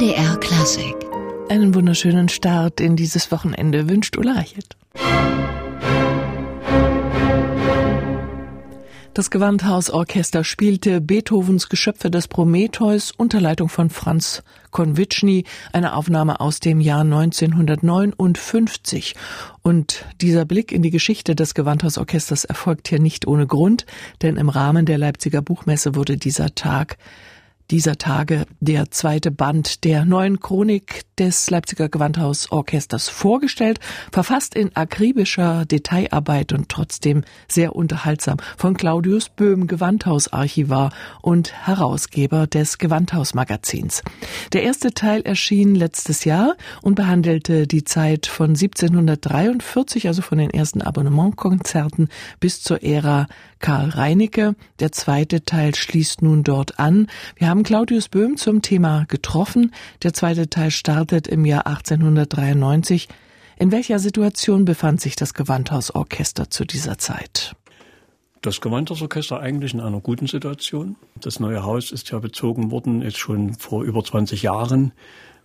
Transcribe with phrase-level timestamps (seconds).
[0.00, 0.96] MDR Klassik.
[1.50, 4.78] Einen wunderschönen Start in dieses Wochenende wünscht Ulla Reichelt.
[9.12, 15.44] Das Gewandhausorchester spielte Beethovens Geschöpfe des Prometheus unter Leitung von Franz Konwitschny,
[15.74, 19.14] eine Aufnahme aus dem Jahr 1959.
[19.60, 23.84] Und dieser Blick in die Geschichte des Gewandhausorchesters erfolgt hier nicht ohne Grund,
[24.22, 26.96] denn im Rahmen der Leipziger Buchmesse wurde dieser Tag
[27.70, 33.78] dieser Tage der zweite Band der neuen Chronik des Leipziger Gewandhausorchesters vorgestellt,
[34.10, 40.90] verfasst in akribischer Detailarbeit und trotzdem sehr unterhaltsam von Claudius Böhm, Gewandhausarchivar
[41.22, 44.02] und Herausgeber des Gewandhausmagazins.
[44.52, 50.50] Der erste Teil erschien letztes Jahr und behandelte die Zeit von 1743, also von den
[50.50, 52.08] ersten Abonnementkonzerten
[52.40, 53.26] bis zur Ära
[53.60, 54.56] Karl Reinecke.
[54.80, 57.06] Der zweite Teil schließt nun dort an.
[57.36, 59.72] Wir haben Claudius Böhm zum Thema getroffen.
[60.02, 63.08] Der zweite Teil startet im Jahr 1893.
[63.58, 67.54] In welcher Situation befand sich das Gewandhausorchester zu dieser Zeit?
[68.42, 70.96] Das Gewandhausorchester eigentlich in einer guten Situation.
[71.14, 74.92] Das neue Haus ist ja bezogen worden, jetzt schon vor über 20 Jahren.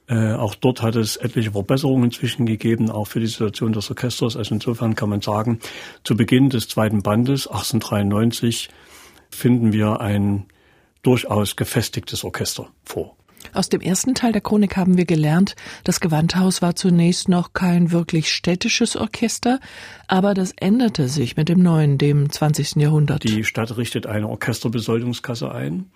[0.07, 4.37] Äh, auch dort hat es etliche Verbesserungen inzwischen gegeben, auch für die Situation des Orchesters.
[4.37, 5.59] Also insofern kann man sagen,
[6.03, 8.69] zu Beginn des zweiten Bandes 1893
[9.31, 10.45] finden wir ein
[11.01, 13.15] durchaus gefestigtes Orchester vor.
[13.53, 17.91] Aus dem ersten Teil der Chronik haben wir gelernt, das Gewandhaus war zunächst noch kein
[17.91, 19.59] wirklich städtisches Orchester,
[20.07, 22.77] aber das änderte sich mit dem neuen, dem 20.
[22.77, 23.23] Jahrhundert.
[23.23, 25.91] Die Stadt richtet eine Orchesterbesoldungskasse ein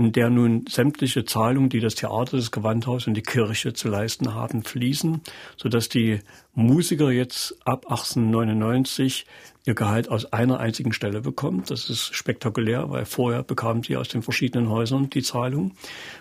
[0.00, 4.34] in der nun sämtliche Zahlungen, die das Theater, das Gewandhaus und die Kirche zu leisten
[4.34, 5.20] haben, fließen,
[5.58, 6.20] sodass die
[6.54, 9.26] Musiker jetzt ab 1899
[9.66, 11.64] ihr Gehalt aus einer einzigen Stelle bekommen.
[11.66, 15.72] Das ist spektakulär, weil vorher bekamen sie aus den verschiedenen Häusern die Zahlung,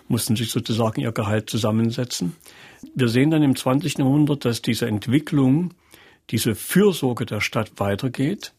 [0.09, 2.35] mussten sich sozusagen ihr Gehalt zusammensetzen.
[2.95, 3.99] Wir sehen dann im 20.
[3.99, 5.73] Jahrhundert, dass diese Entwicklung,
[6.31, 8.53] diese Fürsorge der Stadt weitergeht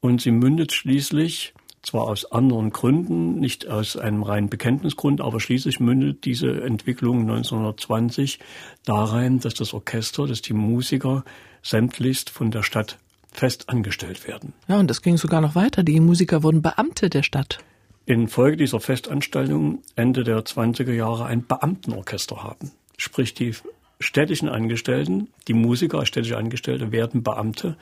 [0.00, 5.80] und sie mündet schließlich zwar aus anderen Gründen, nicht aus einem reinen Bekenntnisgrund, aber schließlich
[5.80, 8.40] mündet diese Entwicklung 1920
[8.84, 11.24] darein, dass das Orchester, dass die Musiker
[11.62, 12.98] sämtlichst von der Stadt
[13.32, 14.52] fest angestellt werden.
[14.68, 15.82] Ja, und das ging sogar noch weiter.
[15.82, 17.58] Die Musiker wurden Beamte der Stadt.
[18.06, 22.70] Infolge dieser Festanstellung Ende der 20er Jahre ein Beamtenorchester haben.
[22.96, 23.54] Sprich, die
[23.98, 27.76] städtischen Angestellten, die Musiker als städtische Angestellte werden Beamte.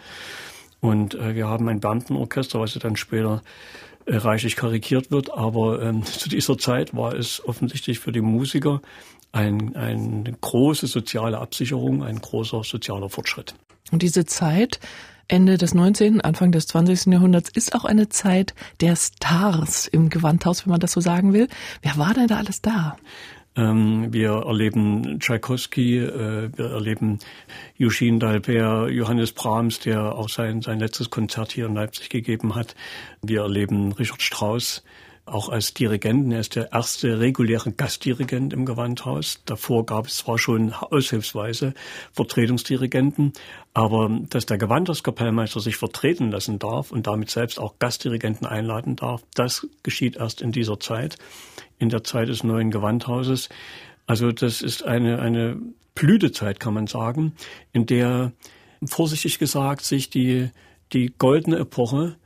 [0.80, 3.42] Und äh, wir haben ein Beamtenorchester, was dann später
[4.06, 8.80] reichlich karikiert wird, aber ähm, zu dieser Zeit war es offensichtlich für die Musiker
[9.32, 13.54] ein, eine große soziale Absicherung, ein großer sozialer Fortschritt.
[13.90, 14.78] Und diese Zeit,
[15.28, 17.12] Ende des 19., Anfang des 20.
[17.12, 21.48] Jahrhunderts, ist auch eine Zeit der Stars im Gewandhaus, wenn man das so sagen will.
[21.80, 22.96] Wer war denn da alles da?
[23.54, 27.18] Ähm, wir erleben Tchaikovsky, äh, wir erleben
[27.78, 32.74] Eugene Dalbert, Johannes Brahms, der auch sein, sein letztes Konzert hier in Leipzig gegeben hat.
[33.20, 34.82] Wir erleben Richard Strauss,
[35.24, 36.32] auch als Dirigenten.
[36.32, 39.40] Er ist der erste reguläre Gastdirigent im Gewandhaus.
[39.44, 41.74] Davor gab es zwar schon aushilfsweise
[42.12, 43.32] Vertretungsdirigenten,
[43.72, 49.22] aber dass der Gewandhauskapellmeister sich vertreten lassen darf und damit selbst auch Gastdirigenten einladen darf,
[49.34, 51.16] das geschieht erst in dieser Zeit,
[51.78, 53.48] in der Zeit des neuen Gewandhauses.
[54.06, 55.60] Also das ist eine, eine
[55.94, 57.34] Blütezeit, kann man sagen,
[57.72, 58.32] in der
[58.84, 60.50] vorsichtig gesagt sich die,
[60.92, 62.16] die goldene Epoche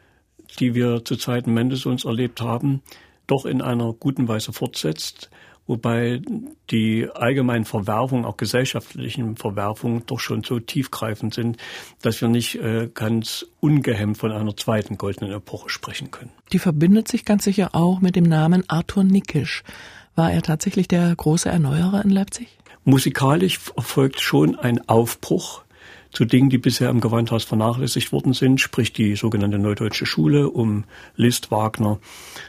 [0.59, 2.83] die wir zu Zeiten Mendelssohns erlebt haben,
[3.27, 5.31] doch in einer guten Weise fortsetzt,
[5.67, 6.23] wobei
[6.71, 11.57] die allgemeinen Verwerfungen, auch gesellschaftlichen Verwerfungen, doch schon so tiefgreifend sind,
[12.03, 16.31] dass wir nicht äh, ganz ungehemmt von einer zweiten goldenen Epoche sprechen können.
[16.53, 19.65] Die verbindet sich ganz sicher auch mit dem Namen Arthur Nickisch.
[20.15, 22.49] War er tatsächlich der große Erneuerer in Leipzig?
[22.85, 25.63] Musikalisch erfolgt schon ein Aufbruch
[26.17, 30.85] zu Dingen, die bisher im Gewandhaus vernachlässigt worden sind, sprich die sogenannte Neudeutsche Schule um
[31.15, 31.99] Liszt, Wagner,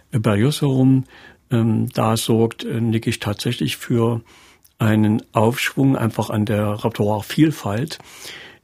[0.09, 1.03] Berlioz herum.
[1.51, 4.21] Ähm, da sorgt äh, tatsächlich für
[4.79, 7.99] einen Aufschwung einfach an der Repertoire-Vielfalt,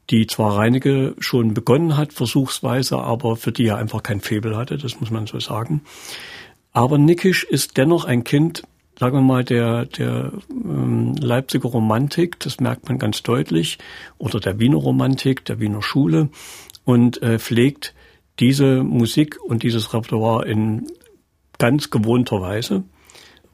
[0.10, 4.78] die zwar Reinecke schon begonnen hat, versuchsweise, aber für die er einfach kein Febel hatte,
[4.78, 5.82] das muss man so sagen.
[6.72, 8.64] Aber Nickisch ist dennoch ein Kind
[9.04, 13.78] sagen wir mal, der, der ähm, Leipziger Romantik, das merkt man ganz deutlich,
[14.18, 16.30] oder der Wiener Romantik, der Wiener Schule
[16.86, 17.94] und äh, pflegt
[18.40, 20.88] diese Musik und dieses Repertoire in
[21.60, 22.86] ganz gewohnter Weise,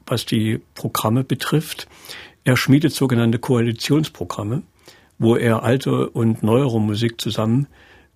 [0.06, 1.88] was die Programme betrifft.
[2.44, 4.62] Er schmiedet sogenannte Koalitionsprogramme,
[5.18, 7.66] wo er alte und neuere Musik zusammen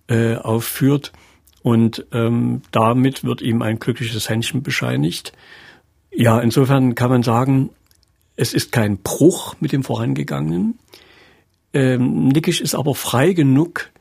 [0.07, 1.11] äh, aufführt
[1.63, 5.33] und ähm, damit wird ihm ein glückliches Händchen bescheinigt.
[6.15, 7.69] Ja, insofern kann man sagen,
[8.35, 10.79] es ist kein Bruch mit dem Vorangegangenen.
[11.73, 13.91] Ähm, Nickisch ist aber frei genug,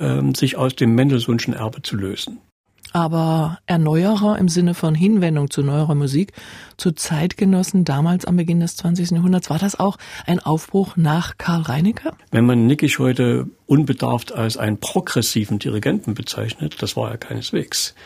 [0.00, 2.38] ähm, sich aus dem Mendelssohnschen Erbe zu lösen.
[2.92, 6.32] Aber Erneuerer im Sinne von Hinwendung zu neuerer Musik,
[6.76, 9.12] zu Zeitgenossen damals am Beginn des 20.
[9.12, 9.96] Jahrhunderts, war das auch
[10.26, 12.16] ein Aufbruch nach Karl Reinecker?
[12.30, 17.96] Wenn man Nickisch heute unbedarft als einen progressiven Dirigenten bezeichnet, das war er keineswegs.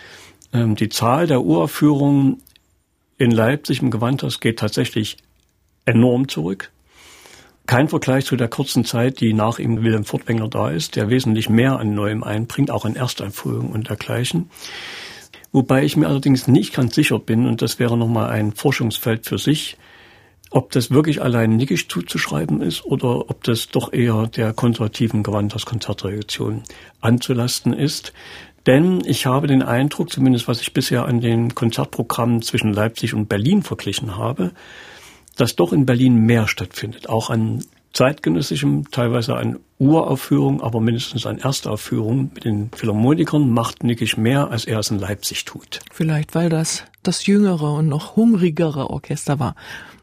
[0.55, 2.43] Ähm, die Zahl der Uraufführungen
[3.19, 5.17] in Leipzig im Gewandhaus geht tatsächlich
[5.85, 6.71] enorm zurück.
[7.67, 11.51] Kein Vergleich zu der kurzen Zeit, die nach ihm Wilhelm Furtwängler da ist, der wesentlich
[11.51, 14.49] mehr an Neuem einbringt, auch an Ersteinführungen und dergleichen.
[15.53, 19.39] Wobei ich mir allerdings nicht ganz sicher bin, und das wäre nochmal ein Forschungsfeld für
[19.39, 19.77] sich,
[20.51, 26.63] ob das wirklich allein Nickisch zuzuschreiben ist oder ob das doch eher der konservativen Gewandhaus-Konzerttradition
[27.01, 28.13] anzulasten ist.
[28.69, 33.27] Denn ich habe den Eindruck, zumindest was ich bisher an den Konzertprogrammen zwischen Leipzig und
[33.27, 34.53] Berlin verglichen habe,
[35.37, 41.39] dass doch in Berlin mehr stattfindet, auch an zeitgenössischem, teilweise an Uraufführungen, aber mindestens an
[41.39, 45.81] Erstaufführungen mit den Philharmonikern macht Nickisch mehr, als er es in Leipzig tut.
[45.91, 49.55] Vielleicht, weil das das jüngere und noch hungrigere Orchester war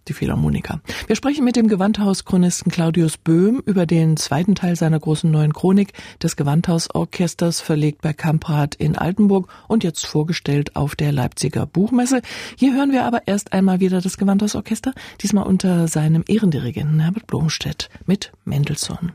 [0.08, 0.82] die Philharmoniker.
[1.08, 5.94] Wir sprechen mit dem Gewandhauschronisten Claudius Böhm über den zweiten Teil seiner großen neuen Chronik
[6.22, 12.22] des Gewandhausorchesters, verlegt bei Kamprad in Altenburg und jetzt vorgestellt auf der Leipziger Buchmesse.
[12.58, 17.90] Hier hören wir aber erst einmal wieder das Gewandhausorchester, diesmal unter seinem Ehrendirigenten Herbert Blomstedt
[18.06, 19.14] mit Mendelssohn.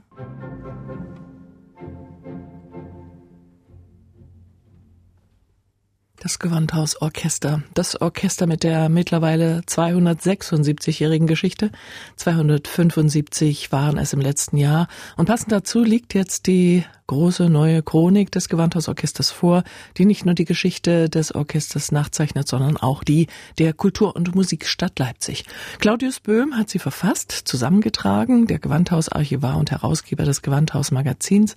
[6.22, 7.62] Das Gewandhausorchester.
[7.72, 11.70] Das Orchester mit der mittlerweile 276-jährigen Geschichte.
[12.16, 14.88] 275 waren es im letzten Jahr.
[15.16, 19.64] Und passend dazu liegt jetzt die große neue Chronik des Gewandhausorchesters vor,
[19.96, 23.26] die nicht nur die Geschichte des Orchesters nachzeichnet, sondern auch die
[23.58, 25.46] der Kultur- und Musikstadt Leipzig.
[25.78, 31.56] Claudius Böhm hat sie verfasst, zusammengetragen, der Gewandhausarchivar und Herausgeber des Gewandhausmagazins.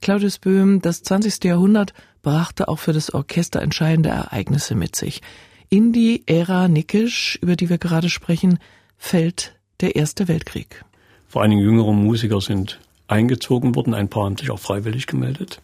[0.00, 1.42] Claudius Böhm, das 20.
[1.42, 1.94] Jahrhundert
[2.24, 5.22] brachte auch für das Orchester entscheidende Ereignisse mit sich.
[5.68, 8.58] In die Ära Nickisch, über die wir gerade sprechen,
[8.96, 10.84] fällt der Erste Weltkrieg.
[11.28, 15.60] Vor allen Dingen jüngere Musiker sind eingezogen worden, ein paar haben sich auch freiwillig gemeldet.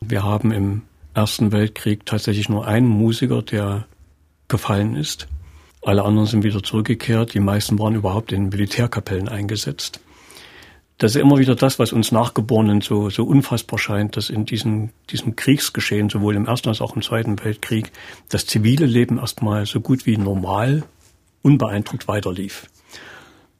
[0.00, 0.82] Wir haben im
[1.14, 3.86] Ersten Weltkrieg tatsächlich nur einen Musiker, der
[4.48, 5.28] gefallen ist.
[5.82, 7.32] Alle anderen sind wieder zurückgekehrt.
[7.32, 10.00] Die meisten waren überhaupt in Militärkapellen eingesetzt
[10.98, 14.90] das ist immer wieder das, was uns Nachgeborenen so, so unfassbar scheint, dass in diesem,
[15.10, 17.92] diesem Kriegsgeschehen, sowohl im Ersten als auch im Zweiten Weltkrieg,
[18.30, 20.84] das zivile Leben erstmal so gut wie normal,
[21.42, 22.66] unbeeindruckt weiterlief.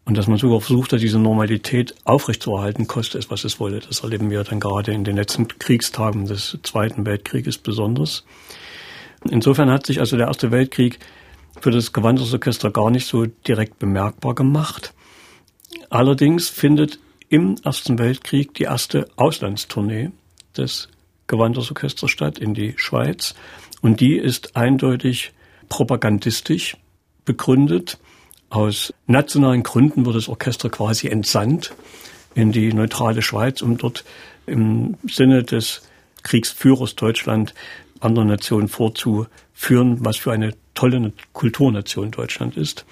[0.06, 3.80] Und dass man sogar versucht hat, diese Normalität aufrechtzuerhalten, koste es, was es wolle.
[3.80, 8.24] Das erleben wir dann gerade in den letzten Kriegstagen des Zweiten Weltkrieges besonders.
[9.28, 11.00] Insofern hat sich also der Erste Weltkrieg
[11.60, 14.94] für das Gewandhausorchester gar nicht so direkt bemerkbar gemacht.
[15.90, 20.10] Allerdings findet im Ersten Weltkrieg die erste Auslandstournee
[20.56, 20.88] des
[21.26, 23.34] Gewandhausorchesters statt in die Schweiz.
[23.82, 25.32] Und die ist eindeutig
[25.68, 26.76] propagandistisch
[27.24, 27.98] begründet.
[28.48, 31.74] Aus nationalen Gründen wird das Orchester quasi entsandt
[32.34, 34.04] in die neutrale Schweiz, um dort
[34.46, 35.82] im Sinne des
[36.22, 37.54] Kriegsführers Deutschland
[38.00, 42.84] anderen Nationen vorzuführen, was für eine tolle Kulturnation Deutschland ist.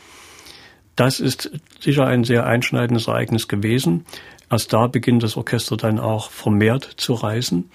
[0.97, 1.51] Das ist
[1.81, 4.07] sicher ein sehr einschneidendes Ereignis gewesen.
[4.51, 7.71] Erst da beginnt das Orchester dann auch vermehrt zu reisen.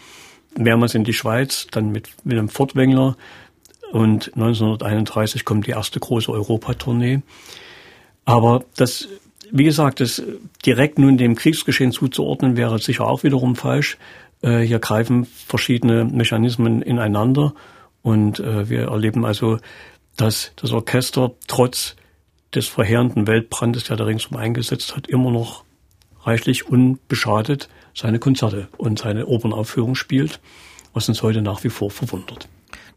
[0.57, 3.17] Mehrmals in die Schweiz, dann mit Wilhelm Fortwängler
[3.91, 7.21] und 1931 kommt die erste große Europatournee.
[8.25, 9.07] Aber das,
[9.51, 10.21] wie gesagt, das
[10.65, 13.97] direkt nun dem Kriegsgeschehen zuzuordnen wäre sicher auch wiederum falsch.
[14.41, 17.53] Äh, hier greifen verschiedene Mechanismen ineinander
[18.01, 19.57] und äh, wir erleben also,
[20.15, 21.95] dass das Orchester trotz
[22.53, 25.63] des verheerenden Weltbrandes, der da ringsum eingesetzt hat, immer noch
[26.22, 30.39] reichlich unbeschadet seine Konzerte und seine Opernaufführung spielt,
[30.94, 32.48] was uns heute nach wie vor verwundert.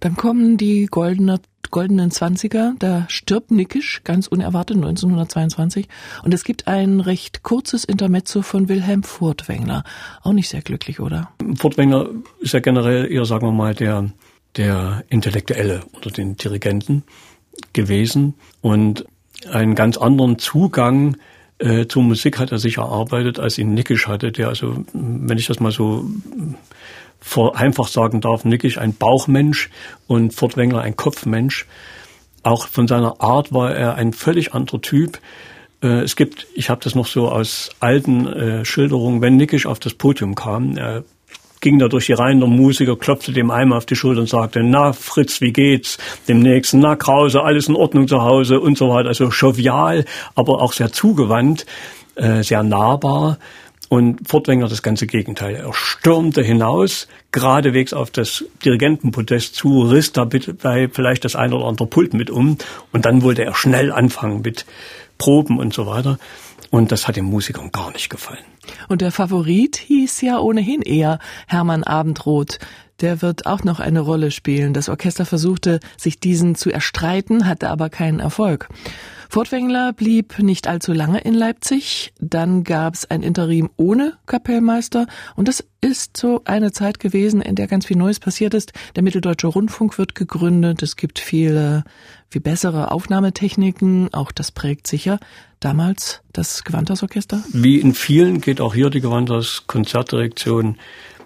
[0.01, 1.41] Dann kommen die goldene,
[1.71, 5.87] goldenen Zwanziger, da stirbt Nickisch ganz unerwartet 1922
[6.25, 9.85] und es gibt ein recht kurzes Intermezzo von Wilhelm Furtwängler.
[10.23, 11.31] Auch nicht sehr glücklich, oder?
[11.57, 14.11] Furtwängler ist ja generell eher, sagen wir mal, der,
[14.57, 17.05] der Intellektuelle unter den Dirigenten
[17.73, 19.05] gewesen und
[19.51, 21.17] einen ganz anderen Zugang
[21.59, 25.47] äh, zur Musik hat er sich erarbeitet, als ihn Nickisch hatte, der also, wenn ich
[25.47, 26.05] das mal so
[27.21, 29.71] vor einfach sagen darf, Nickisch ein Bauchmensch
[30.09, 31.67] und Fortwängler ein Kopfmensch.
[32.43, 35.21] Auch von seiner Art war er ein völlig anderer Typ.
[35.83, 39.79] Äh, es gibt, ich habe das noch so aus alten äh, Schilderungen, wenn Nickisch auf
[39.79, 41.05] das Podium kam, er
[41.63, 44.63] ging da durch die Reihen der Musiker, klopfte dem einmal auf die Schulter und sagte,
[44.63, 45.97] na Fritz, wie geht's?
[46.29, 49.09] Dem nächsten, na Krause, alles in Ordnung zu Hause und so weiter.
[49.09, 50.05] Also jovial,
[50.35, 51.65] aber auch sehr zugewandt,
[52.17, 53.39] äh, sehr nahbar.
[53.89, 55.55] Und Furtwängler das ganze Gegenteil.
[55.55, 61.87] Er stürmte hinaus, geradewegs auf das Dirigentenpodest zu, riss dabei vielleicht das eine oder andere
[61.87, 62.57] Pult mit um
[62.93, 64.65] und dann wollte er schnell anfangen mit
[65.19, 66.19] Proben und so weiter.
[66.73, 68.43] Und das hat den Musikern gar nicht gefallen.
[68.89, 72.59] Und der Favorit hieß ja ohnehin eher Hermann Abendroth.
[73.03, 74.73] Der wird auch noch eine Rolle spielen.
[74.73, 78.71] Das Orchester versuchte, sich diesen zu erstreiten, hatte aber keinen Erfolg.
[79.29, 82.15] Furtwängler blieb nicht allzu lange in Leipzig.
[82.21, 85.07] Dann gab es ein Interim ohne Kapellmeister.
[85.37, 88.73] Und das ist so eine Zeit gewesen, in der ganz viel Neues passiert ist.
[88.97, 90.83] Der Mitteldeutsche Rundfunk wird gegründet.
[90.83, 91.85] Es gibt viele,
[92.33, 94.13] viel bessere Aufnahmetechniken.
[94.13, 95.21] Auch das prägt sicher
[95.61, 97.45] damals das Gewandhausorchester.
[97.53, 100.79] Wie in vielen geht auch hier die Gewandhaus Konzertdirektion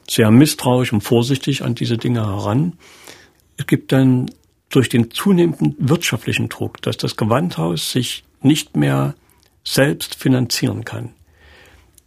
[0.08, 2.74] sehr misstrauisch und vorsichtig an diese Dinge heran.
[3.56, 4.30] Es gibt dann
[4.68, 9.14] durch den zunehmenden wirtschaftlichen Druck, dass das Gewandhaus sich nicht mehr
[9.64, 11.10] selbst finanzieren kann.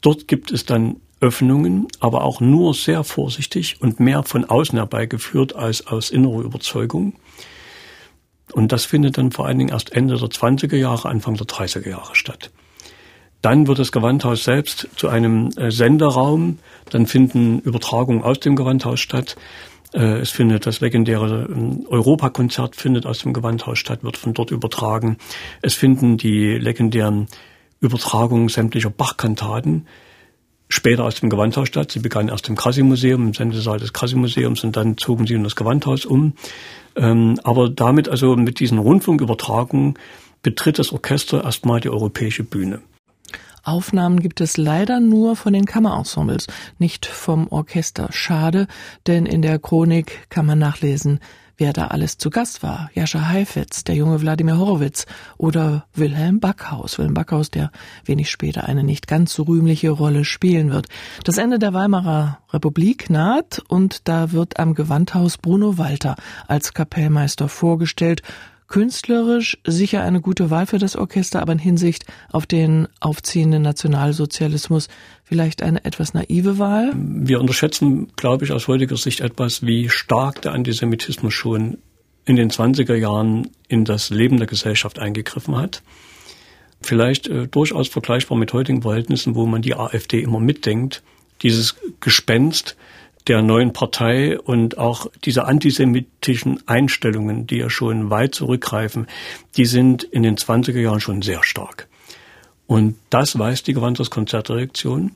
[0.01, 5.55] Dort gibt es dann Öffnungen, aber auch nur sehr vorsichtig und mehr von außen herbeigeführt
[5.55, 7.13] als aus innerer Überzeugung.
[8.53, 11.89] Und das findet dann vor allen Dingen erst Ende der 20er Jahre, Anfang der 30er
[11.89, 12.51] Jahre statt.
[13.41, 16.59] Dann wird das Gewandhaus selbst zu einem äh, Senderaum.
[16.89, 19.37] Dann finden Übertragungen aus dem Gewandhaus statt.
[19.93, 24.51] Äh, es findet das legendäre ähm, Europakonzert findet aus dem Gewandhaus statt, wird von dort
[24.51, 25.17] übertragen.
[25.61, 27.27] Es finden die legendären
[27.79, 29.87] Übertragungen sämtlicher Bachkantaten
[30.69, 31.91] später aus dem Gewandhaus statt.
[31.91, 35.55] Sie begannen erst im Krassi-Museum, im Sendesaal des Krassi-Museums und dann zogen sie in das
[35.55, 36.33] Gewandhaus um.
[36.95, 39.95] Ähm, aber damit, also mit diesen Rundfunkübertragungen,
[40.41, 42.81] betritt das Orchester erstmal die europäische Bühne.
[43.63, 46.47] Aufnahmen gibt es leider nur von den Kammerensembles,
[46.77, 48.07] nicht vom Orchester.
[48.11, 48.67] Schade,
[49.05, 51.19] denn in der Chronik kann man nachlesen,
[51.59, 52.89] wer da alles zu Gast war.
[52.93, 55.05] Jascha Heifetz, der junge Wladimir Horowitz
[55.37, 56.97] oder Wilhelm Backhaus.
[56.97, 57.71] Wilhelm Backhaus, der
[58.05, 60.87] wenig später eine nicht ganz so rühmliche Rolle spielen wird.
[61.23, 66.15] Das Ende der Weimarer Republik naht und da wird am Gewandhaus Bruno Walter
[66.47, 68.23] als Kapellmeister vorgestellt
[68.69, 74.89] Künstlerisch sicher eine gute Wahl für das Orchester, aber in Hinsicht auf den aufziehenden Nationalsozialismus
[75.23, 76.93] vielleicht eine etwas naive Wahl?
[76.95, 81.79] Wir unterschätzen, glaube ich, aus heutiger Sicht etwas, wie stark der Antisemitismus schon
[82.25, 85.81] in den 20er Jahren in das Leben der Gesellschaft eingegriffen hat.
[86.79, 91.01] Vielleicht äh, durchaus vergleichbar mit heutigen Verhältnissen, wo man die AfD immer mitdenkt.
[91.41, 92.77] Dieses Gespenst,
[93.27, 99.07] der neuen Partei und auch diese antisemitischen Einstellungen, die ja schon weit zurückgreifen,
[99.57, 101.87] die sind in den 20er Jahren schon sehr stark.
[102.65, 105.11] Und das weiß die Konzertdirektion.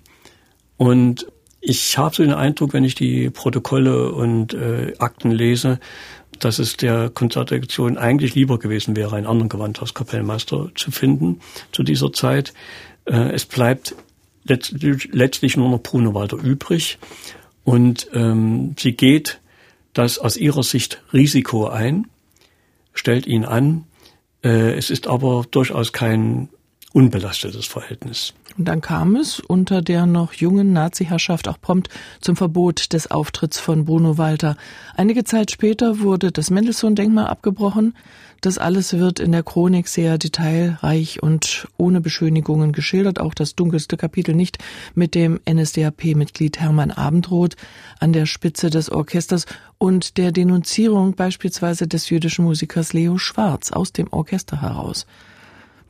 [0.78, 1.28] Und
[1.62, 5.80] ich habe so den Eindruck, wenn ich die Protokolle und äh, Akten lese,
[6.40, 11.40] dass es der Konzertdirektion eigentlich lieber gewesen wäre, einen anderen Gewandhauskapellmeister zu finden
[11.72, 12.54] zu dieser Zeit.
[13.06, 13.96] Äh, es bleibt
[14.46, 16.98] letztlich nur noch Bruno Walter übrig.
[17.64, 19.40] Und ähm, sie geht
[19.94, 22.08] das aus ihrer Sicht Risiko ein,
[22.94, 23.86] stellt ihn an.
[24.44, 26.50] Äh, es ist aber durchaus kein
[26.94, 28.34] unbelastetes Verhältnis.
[28.58, 31.90] Und dann kam es unter der noch jungen Nazi-Herrschaft auch prompt
[32.22, 34.56] zum Verbot des Auftritts von Bruno Walter.
[34.96, 37.96] Einige Zeit später wurde das Mendelssohn-Denkmal abgebrochen.
[38.42, 43.98] Das alles wird in der Chronik sehr detailreich und ohne Beschönigungen geschildert, auch das dunkelste
[43.98, 44.60] Kapitel nicht
[44.94, 47.56] mit dem NSDAP-Mitglied Hermann Abendroth
[48.00, 49.46] an der Spitze des Orchesters
[49.80, 55.08] und der Denunzierung beispielsweise des jüdischen Musikers Leo Schwarz aus dem Orchester heraus.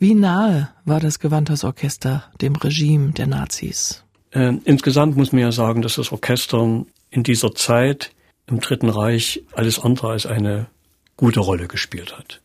[0.04, 4.04] Wie nahe war das Gewandhausorchester dem Regime der Nazis?
[4.32, 8.12] Äh, insgesamt muss man ja sagen, dass das Orchester in dieser Zeit
[8.46, 10.68] im Dritten Reich alles andere als eine
[11.16, 12.42] gute Rolle gespielt hat.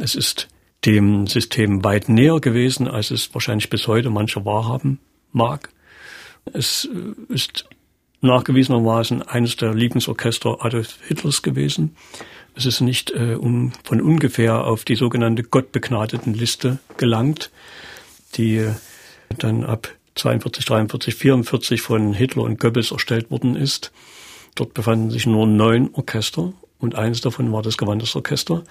[0.00, 0.48] Es ist
[0.86, 4.98] dem System weit näher gewesen, als es wahrscheinlich bis heute mancher wahrhaben
[5.30, 5.68] mag.
[6.52, 7.68] Es äh, ist
[8.22, 11.94] nachgewiesenermaßen eines der Lieblingsorchester Adolf Hitlers gewesen.
[12.58, 17.52] Es ist nicht äh, um, von ungefähr auf die sogenannte Gottbegnadeten Liste gelangt,
[18.34, 18.72] die äh,
[19.38, 23.92] dann ab 42, 43, 44 von Hitler und Goebbels erstellt worden ist.
[24.56, 28.64] Dort befanden sich nur neun Orchester und eines davon war das Gewandhausorchester.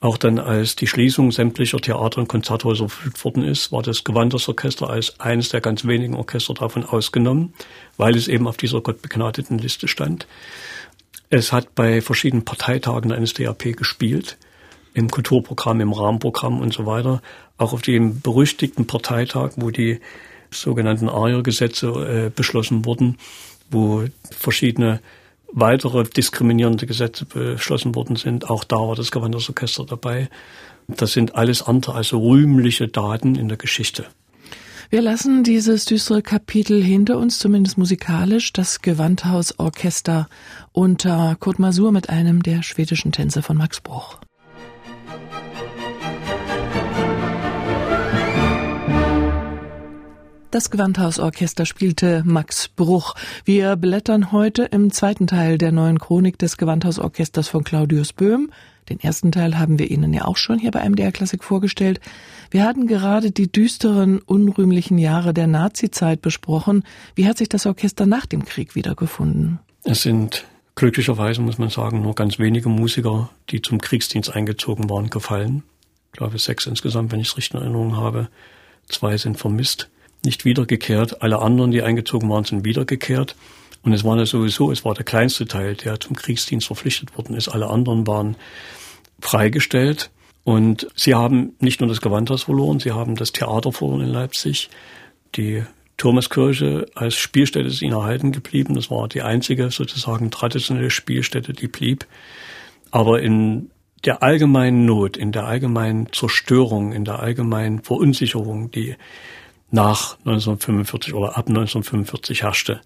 [0.00, 4.90] Auch dann, als die Schließung sämtlicher Theater- und Konzerthäuser verfügt worden ist, war das Gewandhausorchester
[4.90, 7.54] als eines der ganz wenigen Orchester davon ausgenommen,
[7.96, 10.26] weil es eben auf dieser gottbegnadeten Liste stand.
[11.36, 14.38] Es hat bei verschiedenen Parteitagen der NSDAP gespielt,
[14.92, 17.22] im Kulturprogramm, im Rahmenprogramm und so weiter.
[17.58, 19.98] Auch auf dem berüchtigten Parteitag, wo die
[20.52, 23.18] sogenannten ARIA-Gesetze äh, beschlossen wurden,
[23.68, 25.00] wo verschiedene
[25.48, 28.48] weitere diskriminierende Gesetze beschlossen worden sind.
[28.48, 30.28] Auch da war das Gewandhausorchester dabei.
[30.86, 34.06] Das sind alles andere als rühmliche Daten in der Geschichte.
[34.90, 40.28] Wir lassen dieses düstere Kapitel hinter uns, zumindest musikalisch, das Gewandhausorchester
[40.72, 44.18] unter Kurt Masur mit einem der schwedischen Tänze von Max Bruch.
[50.50, 53.14] Das Gewandhausorchester spielte Max Bruch.
[53.44, 58.52] Wir blättern heute im zweiten Teil der neuen Chronik des Gewandhausorchesters von Claudius Böhm.
[58.88, 62.00] Den ersten Teil haben wir Ihnen ja auch schon hier bei MDR Klassik vorgestellt.
[62.54, 66.84] Wir hatten gerade die düsteren, unrühmlichen Jahre der Nazizeit besprochen.
[67.16, 69.58] Wie hat sich das Orchester nach dem Krieg wiedergefunden?
[69.82, 70.44] Es sind
[70.76, 75.64] glücklicherweise, muss man sagen, nur ganz wenige Musiker, die zum Kriegsdienst eingezogen waren, gefallen.
[76.12, 78.28] Ich glaube sechs insgesamt, wenn ich es richtig in Erinnerung habe.
[78.88, 79.90] Zwei sind vermisst
[80.24, 81.22] nicht wiedergekehrt.
[81.22, 83.34] Alle anderen, die eingezogen waren, sind wiedergekehrt.
[83.82, 87.34] Und es war ja sowieso, es war der kleinste Teil, der zum Kriegsdienst verpflichtet worden
[87.34, 87.48] ist.
[87.48, 88.36] Alle anderen waren
[89.18, 90.12] freigestellt.
[90.44, 94.68] Und sie haben nicht nur das Gewandhaus verloren, sie haben das Theater verloren in Leipzig.
[95.34, 95.64] Die
[95.96, 98.74] Thomaskirche als Spielstätte ist ihnen erhalten geblieben.
[98.74, 102.06] Das war die einzige sozusagen traditionelle Spielstätte, die blieb.
[102.90, 103.70] Aber in
[104.04, 108.96] der allgemeinen Not, in der allgemeinen Zerstörung, in der allgemeinen Verunsicherung, die
[109.70, 112.80] nach 1945 oder ab 1945 herrschte,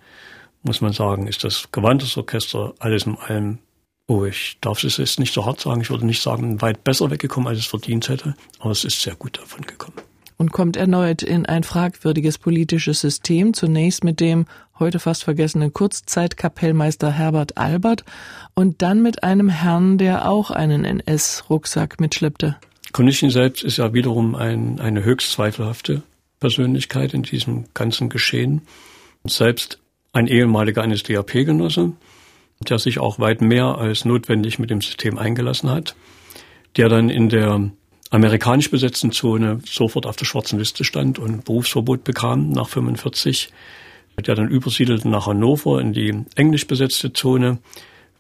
[0.63, 3.59] muss man sagen, ist das Gewandtesorchester alles in allem,
[4.09, 7.11] oh, ich darf es jetzt nicht so hart sagen, ich würde nicht sagen, weit besser
[7.11, 9.97] weggekommen, als es verdient hätte, aber es ist sehr gut davon gekommen.
[10.39, 14.47] Und kommt erneut in ein fragwürdiges politisches System, zunächst mit dem
[14.79, 18.05] heute fast vergessenen Kurzzeitkapellmeister Herbert Albert
[18.55, 22.57] und dann mit einem Herrn, der auch einen NS-Rucksack mitschleppte.
[22.93, 26.03] Konischny selbst ist ja wiederum ein, eine höchst zweifelhafte
[26.41, 28.63] Persönlichkeit in diesem ganzen Geschehen.
[29.25, 29.81] Selbst
[30.13, 31.93] ein ehemaliger NSDAP-Genosse,
[32.61, 35.95] der sich auch weit mehr als notwendig mit dem System eingelassen hat,
[36.77, 37.71] der dann in der
[38.11, 43.53] amerikanisch besetzten Zone sofort auf der schwarzen Liste stand und Berufsverbot bekam nach 45,
[44.27, 47.59] der dann übersiedelte nach Hannover in die englisch besetzte Zone,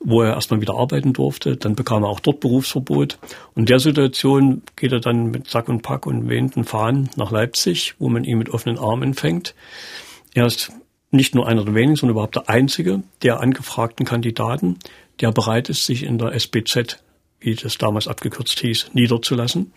[0.00, 1.56] wo er erstmal wieder arbeiten durfte.
[1.56, 3.18] Dann bekam er auch dort Berufsverbot.
[3.54, 7.94] Und der Situation geht er dann mit Sack und Pack und wehenden Fahnen nach Leipzig,
[7.98, 9.56] wo man ihn mit offenen Armen empfängt.
[10.34, 10.70] Er ist
[11.10, 14.78] nicht nur einer der wenigen, sondern überhaupt der einzige der angefragten Kandidaten,
[15.20, 17.02] der bereit ist, sich in der SBZ,
[17.40, 19.72] wie das damals abgekürzt hieß, niederzulassen.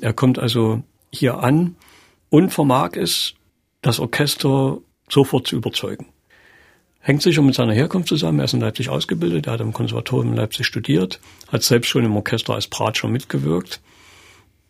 [0.00, 1.76] Er kommt also hier an
[2.30, 3.34] und vermag es,
[3.82, 6.06] das Orchester sofort zu überzeugen.
[7.00, 8.40] Hängt sicher mit seiner Herkunft zusammen.
[8.40, 12.04] Er ist in Leipzig ausgebildet, er hat am Konservatorium in Leipzig studiert, hat selbst schon
[12.04, 13.80] im Orchester als Bratscher mitgewirkt.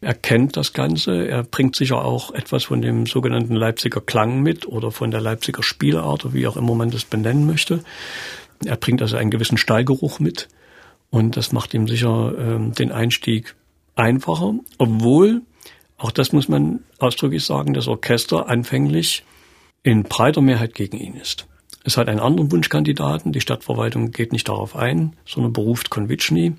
[0.00, 4.66] Er kennt das Ganze, er bringt sicher auch etwas von dem sogenannten Leipziger Klang mit
[4.66, 7.82] oder von der Leipziger Spielart oder wie auch immer man das benennen möchte.
[8.64, 10.48] Er bringt also einen gewissen Stallgeruch mit
[11.10, 13.56] und das macht ihm sicher ähm, den Einstieg
[13.96, 15.42] einfacher, obwohl,
[15.96, 19.24] auch das muss man ausdrücklich sagen, das Orchester anfänglich
[19.82, 21.46] in breiter Mehrheit gegen ihn ist.
[21.84, 23.32] Es hat einen anderen Wunschkandidaten.
[23.32, 26.54] Die Stadtverwaltung geht nicht darauf ein, sondern beruft Konvitschny.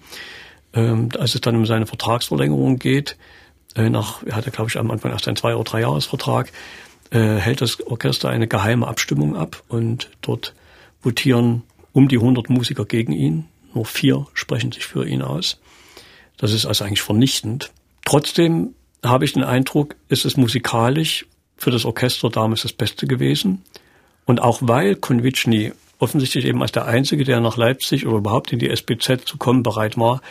[0.73, 3.17] Ähm, als es dann um seine Vertragsverlängerung geht,
[3.75, 6.51] äh, nach, er hatte, glaube ich, am Anfang erst einen Zwei- oder Drei-Jahres-Vertrag,
[7.11, 10.53] äh, hält das Orchester eine geheime Abstimmung ab und dort
[11.01, 13.45] votieren um die 100 Musiker gegen ihn.
[13.73, 15.59] Nur vier sprechen sich für ihn aus.
[16.37, 17.71] Das ist also eigentlich vernichtend.
[18.05, 21.25] Trotzdem habe ich den Eindruck, ist es musikalisch
[21.57, 23.63] für das Orchester damals das Beste gewesen.
[24.25, 28.59] Und auch weil Konvitschny offensichtlich eben als der Einzige, der nach Leipzig oder überhaupt in
[28.59, 30.21] die SBZ zu kommen bereit war,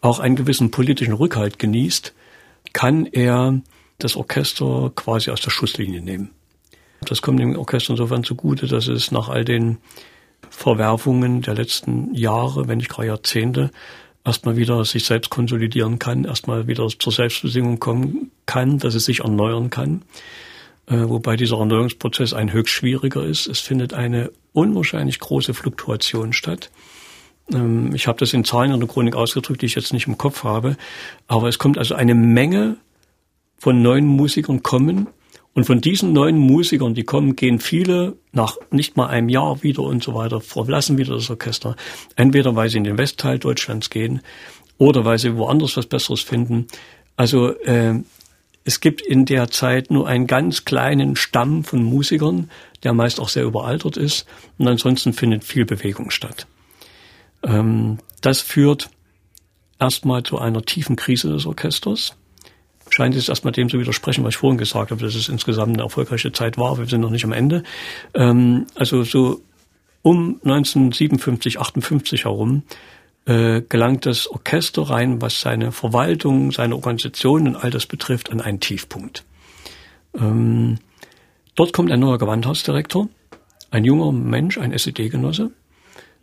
[0.00, 2.14] auch einen gewissen politischen Rückhalt genießt,
[2.72, 3.60] kann er
[3.98, 6.30] das Orchester quasi aus der Schusslinie nehmen.
[7.00, 9.78] Das kommt dem Orchester insofern zugute, dass es nach all den
[10.50, 13.70] Verwerfungen der letzten Jahre, wenn nicht gerade Jahrzehnte,
[14.24, 19.20] erstmal wieder sich selbst konsolidieren kann, erstmal wieder zur Selbstbesinnung kommen kann, dass es sich
[19.20, 20.02] erneuern kann.
[20.86, 23.46] Äh, wobei dieser Erneuerungsprozess ein höchst schwieriger ist.
[23.46, 26.70] Es findet eine unwahrscheinlich große Fluktuation statt.
[27.52, 30.18] Ähm, ich habe das in Zahlen in der Chronik ausgedrückt, die ich jetzt nicht im
[30.18, 30.76] Kopf habe,
[31.26, 32.76] aber es kommt also eine Menge
[33.58, 35.08] von neuen Musikern kommen
[35.54, 39.82] und von diesen neuen Musikern, die kommen, gehen viele nach nicht mal einem Jahr wieder
[39.82, 41.74] und so weiter, verlassen wieder das Orchester.
[42.14, 44.20] Entweder weil sie in den Westteil Deutschlands gehen
[44.78, 46.68] oder weil sie woanders was Besseres finden.
[47.16, 47.94] Also äh,
[48.62, 52.50] es gibt in der Zeit nur einen ganz kleinen Stamm von Musikern,
[52.84, 54.26] der meist auch sehr überaltert ist.
[54.58, 56.46] Und ansonsten findet viel Bewegung statt.
[57.42, 58.90] Ähm, das führt
[59.78, 62.16] erstmal zu einer tiefen Krise des Orchesters.
[62.90, 65.82] Scheint jetzt erstmal dem zu widersprechen, was ich vorhin gesagt habe, dass es insgesamt eine
[65.82, 66.78] erfolgreiche Zeit war.
[66.78, 67.62] Wir sind noch nicht am Ende.
[68.14, 69.42] Ähm, also so
[70.02, 72.62] um 1957, 58 herum
[73.26, 78.40] äh, gelangt das Orchester rein, was seine Verwaltung, seine Organisation und all das betrifft, an
[78.40, 79.24] einen Tiefpunkt.
[80.14, 80.78] Ähm,
[81.54, 83.08] dort kommt ein neuer Gewandhausdirektor,
[83.70, 85.50] ein junger Mensch, ein SED-Genosse,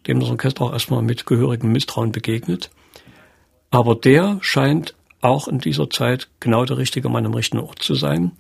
[0.08, 2.70] dem das Orchester auch erstmal mit gehörigem Misstrauen begegnet.
[3.72, 7.96] Aber der scheint auch in dieser Zeit genau der richtige Mann am richtigen Ort zu
[7.96, 8.32] sein.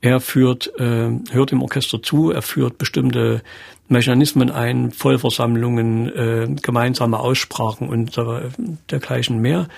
[0.00, 3.42] Er führt, äh, hört dem Orchester zu, er führt bestimmte
[3.88, 8.48] Mechanismen ein, Vollversammlungen, äh, gemeinsame Aussprachen und äh,
[8.90, 9.68] dergleichen mehr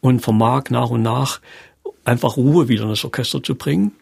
[0.00, 1.40] und vermag nach und nach
[2.04, 3.92] einfach Ruhe wieder in das Orchester zu bringen.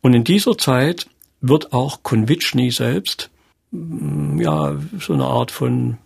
[0.00, 1.08] Und in dieser Zeit
[1.40, 3.30] wird auch Konvitschny selbst
[3.72, 5.98] ja so eine Art von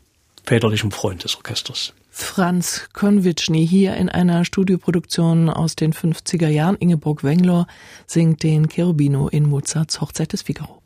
[0.44, 1.94] väterlichem Freund des Orchesters.
[2.10, 6.76] Franz Konvitschny hier in einer Studioproduktion aus den 50er Jahren.
[6.76, 7.66] Ingeborg Wenglor
[8.06, 10.81] singt den Cherubino in Mozarts Hochzeit des Figaro.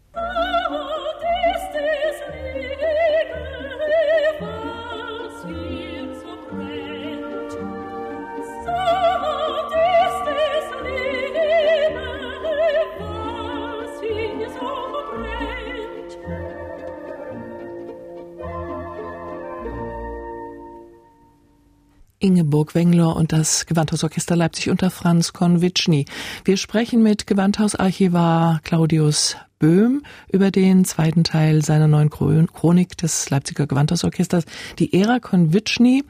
[22.56, 26.06] Ingeborg Wengler und das Gewandhausorchester Leipzig unter Franz Konwitschny.
[26.46, 33.66] Wir sprechen mit Gewandhausarchivar Claudius Böhm über den zweiten Teil seiner neuen Chronik des Leipziger
[33.66, 34.44] Gewandhausorchesters,
[34.78, 36.02] die Ära Konwitschny.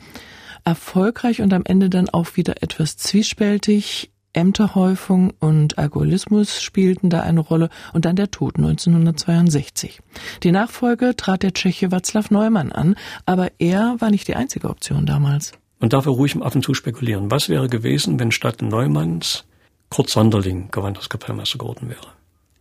[0.63, 4.13] Erfolgreich und am Ende dann auch wieder etwas zwiespältig.
[4.33, 9.99] Ämterhäufung und Alkoholismus spielten da eine Rolle und dann der Tod 1962.
[10.45, 15.07] Die Nachfolge trat der Tscheche Václav Neumann an, aber er war nicht die einzige Option
[15.07, 15.53] damals.
[15.79, 17.31] Man darf ruhig ab und zu spekulieren.
[17.31, 19.45] Was wäre gewesen, wenn statt Neumanns
[19.91, 22.09] Kurt Sonderling Gewandhauskapellmeister geworden wäre?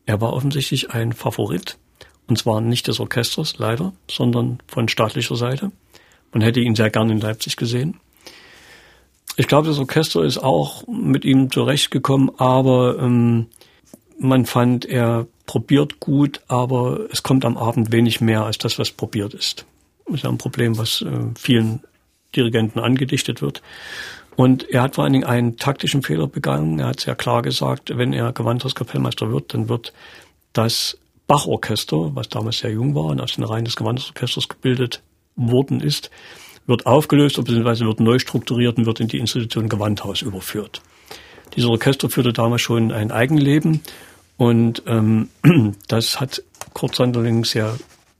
[0.05, 1.77] Er war offensichtlich ein Favorit,
[2.27, 5.71] und zwar nicht des Orchesters, leider, sondern von staatlicher Seite.
[6.31, 7.99] Man hätte ihn sehr gern in Leipzig gesehen.
[9.37, 13.47] Ich glaube, das Orchester ist auch mit ihm zurechtgekommen, aber ähm,
[14.19, 18.91] man fand, er probiert gut, aber es kommt am Abend wenig mehr als das, was
[18.91, 19.65] probiert ist.
[20.05, 21.81] Das ist ja ein Problem, was äh, vielen
[22.35, 23.61] Dirigenten angedichtet wird.
[24.35, 26.79] Und er hat vor allen Dingen einen taktischen Fehler begangen.
[26.79, 29.93] Er hat sehr klar gesagt, wenn er Gewandhauskapellmeister wird, dann wird
[30.53, 35.01] das Bachorchester, was damals sehr jung war und aus den Reihen des Gewandhausorchesters gebildet
[35.35, 36.11] worden ist,
[36.67, 37.85] wird aufgelöst bzw.
[37.85, 40.81] wird neu strukturiert und wird in die Institution Gewandhaus überführt.
[41.55, 43.81] Dieses Orchester führte damals schon ein Eigenleben
[44.37, 45.29] und ähm,
[45.87, 46.43] das hat
[46.73, 47.75] Kurt Sanderling sehr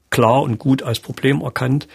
[0.09, 1.87] klar und gut als Problem erkannt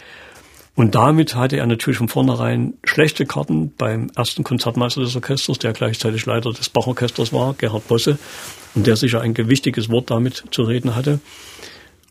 [0.74, 5.72] und damit hatte er natürlich von vornherein schlechte Karten beim ersten Konzertmeister des Orchesters, der
[5.72, 8.18] gleichzeitig Leiter des Bachorchesters war, Gerhard Bosse,
[8.74, 11.20] und der sicher ein gewichtiges Wort damit zu reden hatte.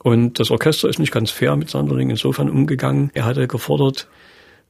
[0.04, 3.12] Und das Orchester ist nicht ganz fair mit Sanderling insofern umgegangen.
[3.13, 4.08] Er hatte gefordert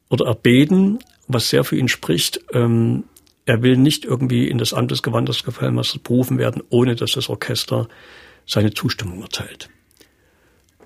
[0.10, 3.04] oder erbeten, was sehr für ihn spricht, ähm,
[3.45, 7.88] er will nicht irgendwie in das Amt des Gewandhauskapellmeisters berufen werden, ohne dass das Orchester
[8.45, 9.69] seine Zustimmung erteilt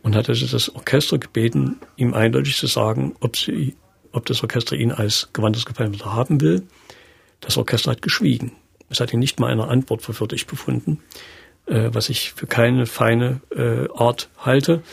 [0.03, 3.75] und hat also das Orchester gebeten, ihm eindeutig zu sagen, ob, sie,
[4.11, 6.63] ob das Orchester ihn als gewandtes Gefallmesser haben will.
[7.39, 8.51] Das Orchester hat geschwiegen.
[8.89, 10.99] Es hat ihn nicht mal eine Antwort für würdig befunden,
[11.65, 14.83] äh, was ich für keine feine äh, Art halte.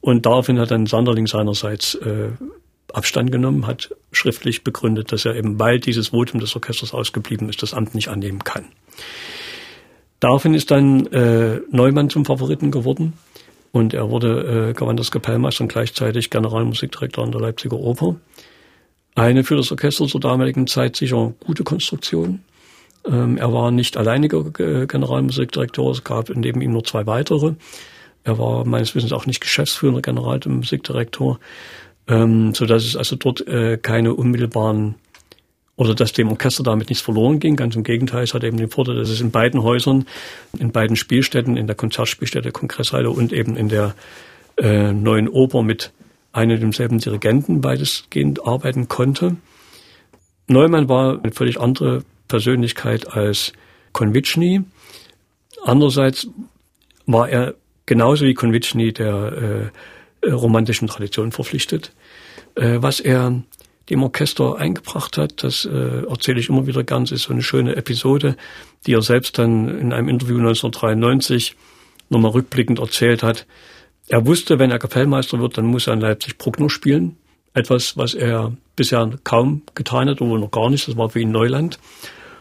[0.00, 2.30] Und daraufhin hat dann Sanderling seinerseits äh,
[2.92, 7.62] Abstand genommen, hat schriftlich begründet, dass er eben, weil dieses Votum des Orchesters ausgeblieben ist,
[7.62, 8.64] das Amt nicht annehmen kann.
[10.18, 13.14] Daraufhin ist dann äh, Neumann zum Favoriten geworden
[13.72, 18.16] und er wurde äh, Gewandhauskapellmeister und gleichzeitig Generalmusikdirektor an der Leipziger Oper.
[19.14, 22.42] Eine für das Orchester zur damaligen Zeit sicher gute Konstruktion.
[23.04, 27.54] Ähm, er war nicht alleiniger äh, Generalmusikdirektor, es gab neben ihm nur zwei weitere.
[28.24, 31.40] Er war meines Wissens auch nicht geschäftsführender Generalmusikdirektor,
[32.08, 34.94] ähm, so dass es also dort äh, keine unmittelbaren
[35.82, 37.56] oder dass dem Orchester damit nichts verloren ging.
[37.56, 40.04] Ganz im Gegenteil, es hat eben den Vorteil, dass es in beiden Häusern,
[40.56, 43.96] in beiden Spielstätten, in der Konzertspielstätte Kongresshalle und eben in der
[44.58, 45.90] äh, neuen Oper mit
[46.30, 49.36] einem demselben Dirigenten weitestgehend arbeiten konnte.
[50.46, 53.52] Neumann war eine völlig andere Persönlichkeit als
[53.92, 54.62] Konvitschny.
[55.64, 56.28] Andererseits
[57.06, 57.54] war er
[57.86, 59.70] genauso wie Konvitschny der
[60.24, 61.92] äh, romantischen Tradition verpflichtet.
[62.54, 63.42] Äh, was er
[63.92, 65.42] dem Orchester eingebracht hat.
[65.42, 66.82] Das äh, erzähle ich immer wieder.
[66.82, 68.36] Das ist so eine schöne Episode,
[68.86, 71.56] die er selbst dann in einem Interview 1993
[72.08, 73.46] nochmal rückblickend erzählt hat.
[74.08, 77.16] Er wusste, wenn er Kapellmeister wird, dann muss er in Leipzig Bruckner spielen.
[77.54, 80.88] Etwas, was er bisher kaum getan hat, oder noch gar nicht.
[80.88, 81.78] Das war für ihn Neuland.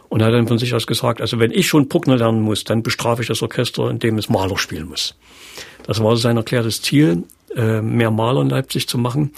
[0.10, 2.64] Und er hat dann von sich aus gesagt, also wenn ich schon Bruckner lernen muss,
[2.64, 5.16] dann bestrafe ich das Orchester, indem es Maler spielen muss.
[5.84, 7.24] Das war sein erklärtes Ziel,
[7.56, 9.32] äh, mehr Maler in Leipzig zu machen.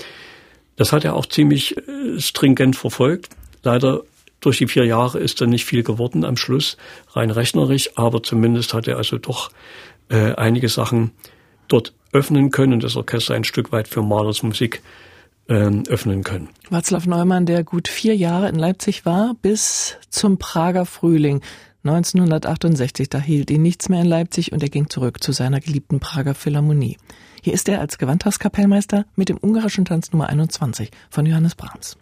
[0.75, 3.29] Das hat er auch ziemlich äh, stringent verfolgt.
[3.63, 4.01] Leider
[4.39, 6.77] durch die vier Jahre ist dann nicht viel geworden am Schluss,
[7.11, 9.51] rein rechnerisch, aber zumindest hat er also doch
[10.09, 11.11] äh, einige Sachen
[11.67, 14.81] dort öffnen können und das Orchester ein Stück weit für Malers Musik
[15.49, 16.49] ähm, öffnen können.
[16.69, 21.41] Václav Neumann, der gut vier Jahre in Leipzig war, bis zum Prager Frühling
[21.83, 23.09] 1968.
[23.09, 26.33] Da hielt ihn nichts mehr in Leipzig und er ging zurück zu seiner geliebten Prager
[26.33, 26.97] Philharmonie.
[27.45, 31.97] Hier ist er als Gewandhauskapellmeister mit dem ungarischen Tanz Nummer 21 von Johannes Brahms.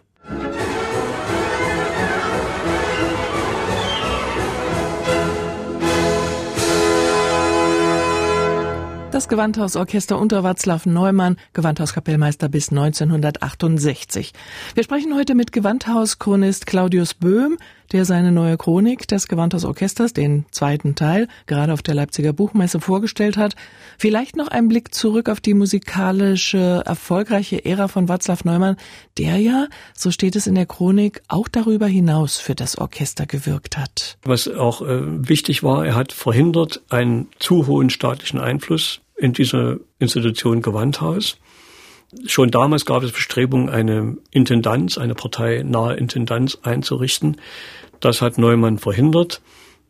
[9.11, 14.33] Das Gewandhausorchester unter Václav Neumann, Gewandhauskapellmeister bis 1968.
[14.75, 17.57] Wir sprechen heute mit Gewandhauschronist Claudius Böhm,
[17.91, 23.37] der seine neue Chronik des Gewandhausorchesters, den zweiten Teil, gerade auf der Leipziger Buchmesse vorgestellt
[23.37, 23.55] hat.
[23.97, 28.77] Vielleicht noch ein Blick zurück auf die musikalische, erfolgreiche Ära von Václav Neumann,
[29.17, 33.77] der ja, so steht es in der Chronik, auch darüber hinaus für das Orchester gewirkt
[33.77, 34.17] hat.
[34.23, 39.77] Was auch äh, wichtig war, er hat verhindert einen zu hohen staatlichen Einfluss in dieser
[39.99, 41.37] Institution Gewandhaus.
[42.25, 47.37] Schon damals gab es Bestrebungen, eine Intendanz, eine parteinahe Intendanz einzurichten.
[48.01, 49.41] Das hat Neumann verhindert,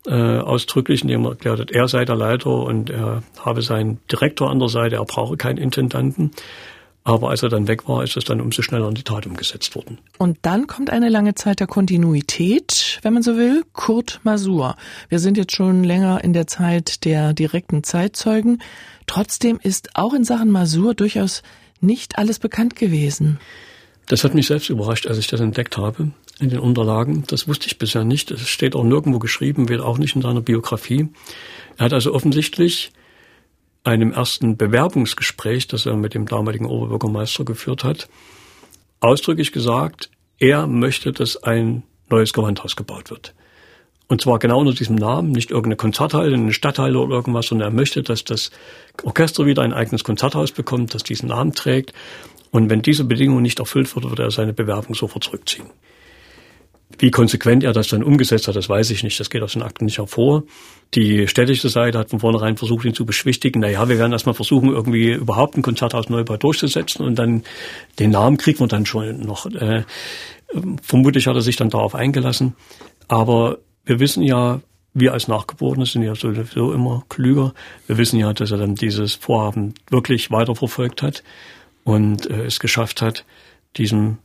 [0.06, 4.50] äh, ausdrücklich, indem er erklärt hat, er sei der Leiter und er habe seinen Direktor
[4.52, 6.32] an der Seite, er brauche keinen Intendanten.
[7.04, 9.76] Aber als er dann weg war, ist es dann umso schneller in die Tat umgesetzt
[9.76, 9.98] worden.
[10.20, 14.76] Und dann kommt eine lange Zeit der Kontinuität, wenn man so will, Kurt Masur.
[15.10, 18.62] Wir sind jetzt schon länger in der Zeit der direkten Zeitzeugen.
[19.08, 21.42] Trotzdem ist auch in Sachen Masur durchaus
[21.80, 23.40] nicht alles bekannt gewesen.
[24.08, 27.24] Das hat mich selbst überrascht, als ich das entdeckt habe in den Unterlagen.
[27.28, 28.32] Das wusste ich bisher nicht.
[28.32, 31.08] Es steht auch nirgendwo geschrieben, weder auch nicht in seiner Biografie.
[31.78, 32.92] Er hat also offensichtlich
[33.84, 38.10] einem ersten Bewerbungsgespräch, das er mit dem damaligen Oberbürgermeister geführt hat,
[39.00, 43.34] ausdrücklich gesagt, er möchte, dass ein neues Gewandhaus gebaut wird.
[44.08, 47.74] Und zwar genau unter diesem Namen, nicht irgendeine Konzerthalle, eine Stadthalle oder irgendwas, sondern er
[47.74, 48.52] möchte, dass das
[49.04, 51.94] Orchester wieder ein eigenes Konzerthaus bekommt, das diesen Namen trägt.
[52.52, 55.68] Und wenn diese Bedingung nicht erfüllt wird, würde er seine Bewerbung sofort zurückziehen.
[57.00, 59.20] Wie konsequent er das dann umgesetzt hat, das weiß ich nicht.
[59.20, 60.44] Das geht aus den Akten nicht hervor.
[60.94, 63.62] Die städtische Seite hat von vornherein versucht, ihn zu beschwichtigen.
[63.62, 67.44] Naja, wir werden erstmal versuchen, irgendwie überhaupt ein Konzerthaus Neubau durchzusetzen und dann
[68.00, 69.46] den Namen kriegen wir dann schon noch.
[69.46, 69.84] Äh,
[70.82, 72.56] vermutlich hat er sich dann darauf eingelassen.
[73.08, 74.62] Aber wir wissen ja,
[74.94, 77.54] wir als Nachgeborene sind ja sowieso immer klüger.
[77.88, 81.24] Wir wissen ja, dass er dann dieses Vorhaben wirklich weiterverfolgt hat
[81.84, 83.26] und äh, es geschafft hat,
[83.78, 84.18] diesem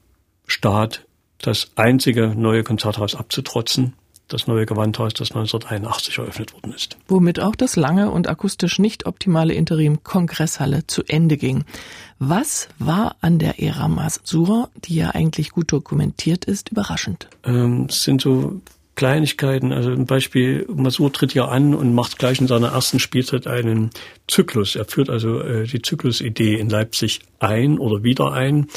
[0.46, 1.05] Staat
[1.40, 3.94] das einzige neue Konzerthaus abzutrotzen,
[4.28, 6.96] das neue Gewandhaus, das 1981 eröffnet worden ist.
[7.08, 11.64] Womit auch das lange und akustisch nicht optimale Interim Kongresshalle zu Ende ging.
[12.18, 17.28] Was war an der Ära Masura, die ja eigentlich gut dokumentiert ist, überraschend?
[17.44, 18.60] Ähm, es sind so
[18.96, 19.72] Kleinigkeiten.
[19.72, 23.90] Also ein Beispiel, Masur tritt ja an und macht gleich in seiner ersten Spielzeit einen
[24.26, 24.74] Zyklus.
[24.74, 28.68] Er führt also äh, die Zyklusidee in Leipzig ein oder wieder ein.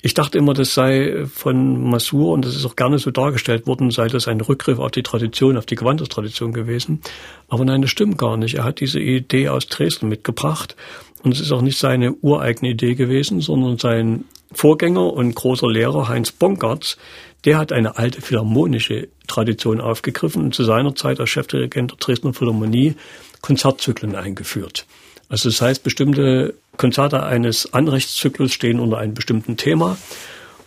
[0.00, 3.90] Ich dachte immer, das sei von Masur, und das ist auch gerne so dargestellt worden,
[3.90, 7.02] sei das ein Rückgriff auf die Tradition, auf die Gewandhaustradition gewesen.
[7.48, 8.54] Aber nein, das stimmt gar nicht.
[8.54, 10.74] Er hat diese Idee aus Dresden mitgebracht.
[11.22, 16.08] Und es ist auch nicht seine ureigene Idee gewesen, sondern sein Vorgänger und großer Lehrer
[16.08, 16.96] Heinz Bongartz,
[17.44, 22.32] der hat eine alte philharmonische Tradition aufgegriffen und zu seiner Zeit als Chefdirigent der Dresdner
[22.32, 22.94] Philharmonie
[23.40, 24.86] Konzertzyklen eingeführt.
[25.32, 29.96] Also das heißt, bestimmte Konzerte eines Anrechtszyklus stehen unter einem bestimmten Thema.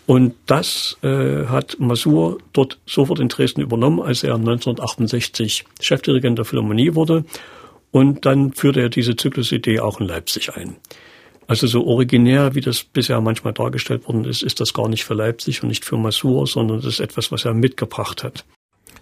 [0.07, 6.45] Und das äh, hat Masur dort sofort in Dresden übernommen, als er 1968 Chefdirigent der
[6.45, 7.25] Philharmonie wurde.
[7.91, 10.77] Und dann führte er diese Zyklusidee auch in Leipzig ein.
[11.45, 15.13] Also so originär, wie das bisher manchmal dargestellt worden ist, ist das gar nicht für
[15.13, 18.45] Leipzig und nicht für Masur, sondern das ist etwas, was er mitgebracht hat.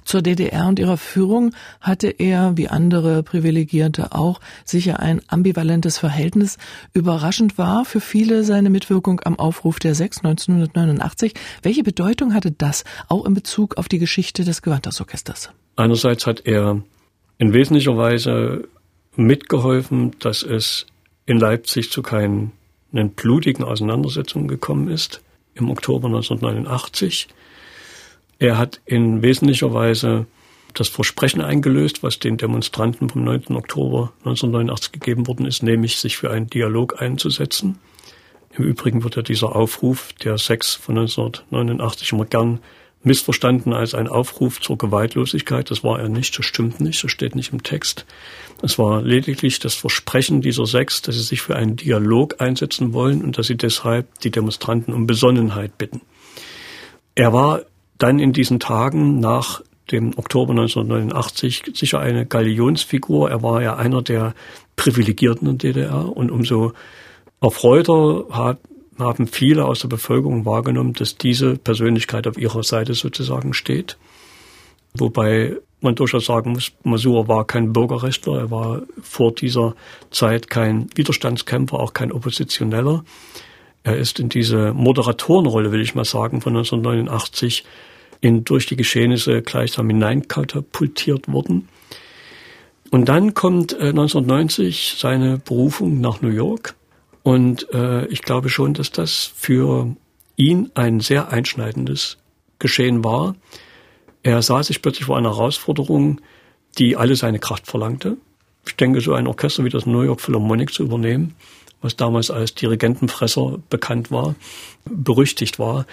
[0.06, 6.58] Zur DDR und ihrer Führung hatte er, wie andere Privilegierte auch, sicher ein ambivalentes Verhältnis.
[6.94, 11.34] Überraschend war für viele seine Mitwirkung am Aufruf der Sechs 1989.
[11.62, 15.52] Welche Bedeutung hatte das auch in Bezug auf die Geschichte des Gewandhausorchesters?
[15.76, 16.82] Einerseits hat er
[17.38, 18.68] in wesentlicher Weise
[19.16, 20.86] mitgeholfen, dass es
[21.26, 22.52] in Leipzig zu keinen
[23.16, 25.22] blutigen Auseinandersetzungen gekommen ist
[25.56, 27.28] im Oktober 1989.
[28.44, 30.26] Er hat in wesentlicher Weise
[30.74, 33.56] das Versprechen eingelöst, was den Demonstranten vom 9.
[33.56, 37.78] Oktober 1989 gegeben worden ist, nämlich sich für einen Dialog einzusetzen.
[38.52, 42.60] Im Übrigen wird ja dieser Aufruf der Sex von 1989 immer gern
[43.02, 45.72] missverstanden als ein Aufruf zur Gewaltlosigkeit.
[45.72, 48.06] Das war er nicht, das stimmt nicht, das steht nicht im Text.
[48.62, 53.24] Es war lediglich das Versprechen dieser sechs, dass sie sich für einen Dialog einsetzen wollen
[53.24, 56.02] und dass sie deshalb die Demonstranten um Besonnenheit bitten.
[57.16, 57.62] Er war
[58.04, 63.30] dann in diesen Tagen nach dem Oktober 1989 sicher eine Galionsfigur.
[63.30, 64.34] Er war ja einer der
[64.76, 66.74] Privilegierten in DDR und umso
[67.40, 68.60] erfreuter hat,
[69.00, 73.98] haben viele aus der Bevölkerung wahrgenommen, dass diese Persönlichkeit auf ihrer Seite sozusagen steht.
[74.94, 79.76] Wobei man durchaus sagen muss, Masur war kein Bürgerrechtler, er war vor dieser
[80.12, 83.06] Zeit kein Widerstandskämpfer, auch kein Oppositioneller.
[83.84, 87.64] Er ist in diese Moderatorenrolle, will ich mal sagen, von 1989
[88.24, 91.68] in, durch die Geschehnisse gleichsam hineinkatapultiert worden.
[92.90, 96.76] Und dann kommt äh, 1990 seine Berufung nach New York.
[97.22, 99.94] Und äh, ich glaube schon, dass das für
[100.38, 102.18] ihn ein sehr einschneidendes
[102.60, 103.36] Geschehen war.
[104.24, 106.22] Er sah sich plötzlich vor einer Herausforderung,
[106.78, 108.16] die alle seine Kraft verlangte.
[108.66, 111.36] Ich denke, so ein Orchester wie das New York Philharmonic zu übernehmen,
[111.82, 114.36] was damals als Dirigentenfresser bekannt war,
[114.86, 115.86] berüchtigt war,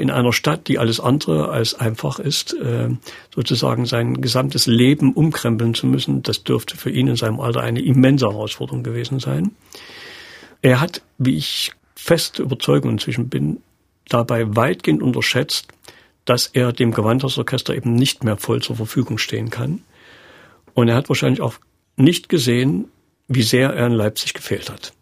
[0.00, 2.88] in einer Stadt, die alles andere als einfach ist, äh,
[3.32, 7.80] sozusagen sein gesamtes Leben umkrempeln zu müssen, das dürfte für ihn in seinem Alter eine
[7.80, 9.52] immense Herausforderung gewesen sein.
[10.62, 13.58] Er hat, wie ich feste Überzeugung inzwischen bin,
[14.08, 15.68] dabei weitgehend unterschätzt,
[16.24, 19.82] dass er dem Gewandhausorchester eben nicht mehr voll zur Verfügung stehen kann.
[20.74, 21.54] Und er hat wahrscheinlich auch
[21.96, 22.88] nicht gesehen,
[23.28, 24.92] wie sehr er in Leipzig gefehlt hat.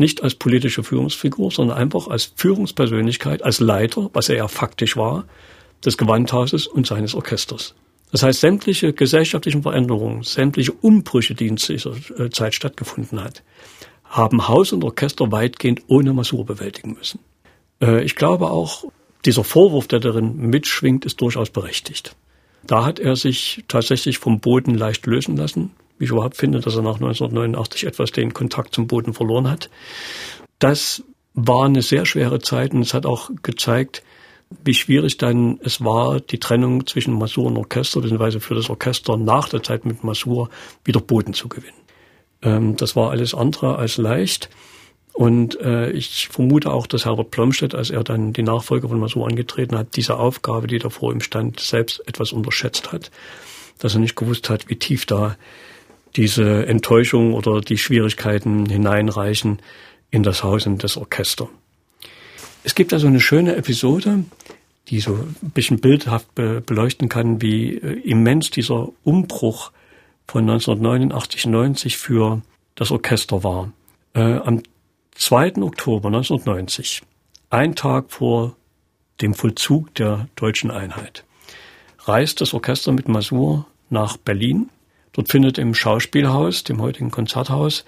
[0.00, 5.26] Nicht als politische Führungsfigur, sondern einfach als Führungspersönlichkeit, als Leiter, was er ja faktisch war,
[5.84, 7.74] des Gewandhauses und seines Orchesters.
[8.10, 13.42] Das heißt, sämtliche gesellschaftlichen Veränderungen, sämtliche Umbrüche, die in dieser äh, Zeit stattgefunden hat,
[14.04, 17.20] haben Haus und Orchester weitgehend ohne Masur bewältigen müssen.
[17.82, 18.86] Äh, ich glaube auch,
[19.26, 22.16] dieser Vorwurf, der darin mitschwingt, ist durchaus berechtigt.
[22.66, 25.72] Da hat er sich tatsächlich vom Boden leicht lösen lassen.
[26.00, 29.68] Wie ich überhaupt finde, dass er nach 1989 etwas den Kontakt zum Boden verloren hat.
[30.58, 34.02] Das war eine sehr schwere Zeit und es hat auch gezeigt,
[34.64, 39.18] wie schwierig dann es war, die Trennung zwischen Masur und Orchester, beziehungsweise für das Orchester
[39.18, 40.48] nach der Zeit mit Masur
[40.86, 41.76] wieder Boden zu gewinnen.
[42.40, 44.48] Ähm, das war alles andere als leicht.
[45.12, 49.28] Und äh, ich vermute auch, dass Herbert Plomstedt, als er dann die Nachfolge von Masur
[49.28, 53.10] angetreten hat, diese Aufgabe, die da vor ihm stand, selbst etwas unterschätzt hat.
[53.80, 55.36] Dass er nicht gewusst hat, wie tief da
[56.16, 59.60] diese Enttäuschung oder die Schwierigkeiten hineinreichen
[60.10, 61.48] in das Haus und das Orchester.
[62.64, 64.24] Es gibt also eine schöne Episode,
[64.88, 69.72] die so ein bisschen bildhaft beleuchten kann, wie äh, immens dieser Umbruch
[70.26, 72.42] von 1989, 90 für
[72.74, 73.72] das Orchester war.
[74.14, 74.62] Äh, am
[75.14, 75.56] 2.
[75.62, 77.02] Oktober 1990,
[77.50, 78.56] ein Tag vor
[79.20, 81.24] dem Vollzug der deutschen Einheit,
[82.00, 84.70] reist das Orchester mit Masur nach Berlin.
[85.12, 87.84] Dort findet im Schauspielhaus, dem heutigen Konzerthaus,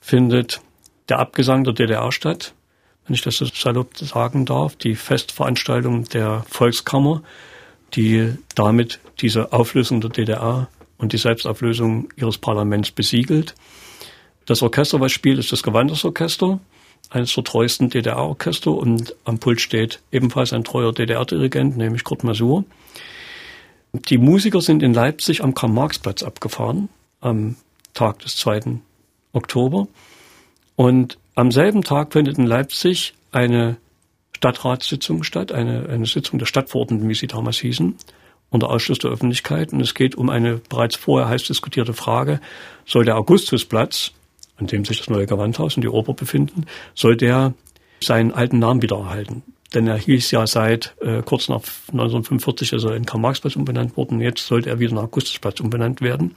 [0.00, 0.60] findet
[1.08, 2.54] der Abgesang der DDR statt,
[3.06, 7.22] wenn ich das so salopp sagen darf, die Festveranstaltung der Volkskammer,
[7.94, 13.54] die damit diese Auflösung der DDR und die Selbstauflösung ihres Parlaments besiegelt.
[14.46, 16.60] Das Orchester, was spielt, ist das Gewandhausorchester,
[17.10, 22.64] eines der treuesten DDR-Orchester und am Pult steht ebenfalls ein treuer DDR-Dirigent, nämlich Kurt Masur.
[23.94, 26.88] Die Musiker sind in Leipzig am Karl-Marx-Platz abgefahren
[27.20, 27.54] am
[27.94, 28.80] Tag des 2.
[29.32, 29.86] Oktober
[30.74, 33.76] und am selben Tag findet in Leipzig eine
[34.36, 37.94] Stadtratssitzung statt, eine, eine Sitzung der Stadtverordneten, wie sie damals hießen
[38.50, 39.72] unter Ausschluss der Öffentlichkeit.
[39.72, 42.40] Und es geht um eine bereits vorher heiß diskutierte Frage,
[42.84, 44.10] soll der Augustusplatz,
[44.56, 47.54] an dem sich das neue Gewandhaus und die Oper befinden, soll der
[48.02, 49.44] seinen alten Namen wieder erhalten?
[49.74, 54.20] Denn er hieß ja seit äh, kurz nach 1945, also in Karl-Marx-Platz umbenannt worden.
[54.20, 56.36] Jetzt sollte er wieder nach Augustusplatz umbenannt werden.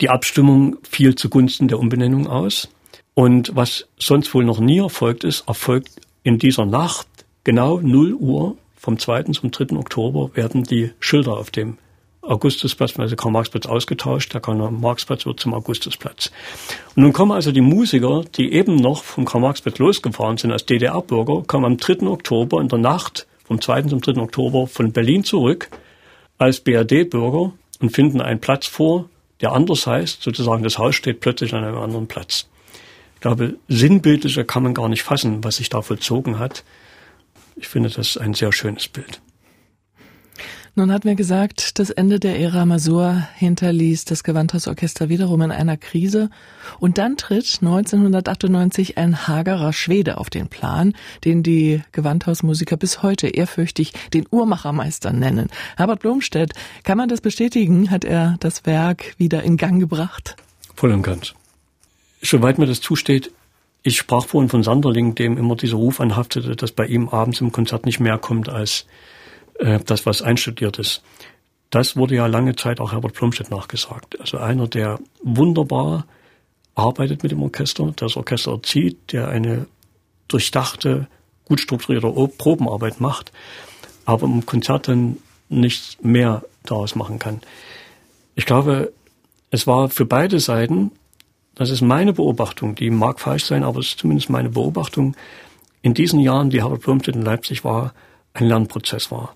[0.00, 2.68] Die Abstimmung fiel zugunsten der Umbenennung aus.
[3.14, 5.90] Und was sonst wohl noch nie erfolgt ist, erfolgt
[6.22, 7.08] in dieser Nacht
[7.44, 9.24] genau 0 Uhr vom 2.
[9.24, 9.76] zum 3.
[9.76, 11.78] Oktober werden die Schilder auf dem
[12.26, 14.34] Augustusplatz, also Karl-Marx-Platz ausgetauscht.
[14.34, 16.30] Der Karl-Marx-Platz wird zum Augustusplatz.
[16.94, 21.42] Und nun kommen also die Musiker, die eben noch vom Karl-Marx-Platz losgefahren sind als DDR-Bürger,
[21.46, 22.06] kommen am 3.
[22.06, 23.82] Oktober in der Nacht vom 2.
[23.82, 24.20] zum 3.
[24.20, 25.70] Oktober von Berlin zurück
[26.38, 29.08] als BRD-Bürger und finden einen Platz vor,
[29.40, 30.22] der anders heißt.
[30.22, 32.46] Sozusagen das Haus steht plötzlich an einem anderen Platz.
[33.14, 36.64] Ich glaube, sinnbildlicher kann man gar nicht fassen, was sich da vollzogen hat.
[37.56, 39.20] Ich finde das ein sehr schönes Bild.
[40.78, 45.78] Nun hat mir gesagt, das Ende der Ära Masur hinterließ das Gewandhausorchester wiederum in einer
[45.78, 46.28] Krise.
[46.78, 50.92] Und dann tritt 1998 ein hagerer Schwede auf den Plan,
[51.24, 55.48] den die Gewandhausmusiker bis heute ehrfürchtig den Uhrmachermeister nennen.
[55.78, 56.52] Herbert Blomstedt,
[56.84, 57.90] kann man das bestätigen?
[57.90, 60.36] Hat er das Werk wieder in Gang gebracht?
[60.74, 61.32] Voll und ganz.
[62.20, 63.32] Soweit mir das zusteht,
[63.82, 67.50] ich sprach vorhin von Sanderling, dem immer dieser Ruf anhaftete, dass bei ihm abends im
[67.50, 68.84] Konzert nicht mehr kommt als
[69.58, 71.02] äh, das, was einstudiert ist.
[71.70, 74.20] Das wurde ja lange Zeit auch Herbert Plumstedt nachgesagt.
[74.20, 76.06] Also einer, der wunderbar
[76.74, 79.66] arbeitet mit dem Orchester, das Orchester erzieht, der eine
[80.28, 81.08] durchdachte,
[81.44, 83.32] gut strukturierte Probenarbeit macht,
[84.04, 85.16] aber im Konzert dann
[85.48, 87.40] nichts mehr daraus machen kann.
[88.34, 88.92] Ich glaube,
[89.50, 90.92] es war für beide Seiten,
[91.54, 95.16] das ist meine Beobachtung, die mag falsch sein, aber es ist zumindest meine Beobachtung,
[95.82, 97.94] in diesen Jahren, die Herbert Plumstedt in Leipzig war,
[98.34, 99.34] ein Lernprozess war.